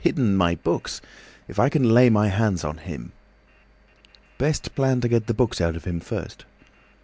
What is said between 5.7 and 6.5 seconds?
of him first."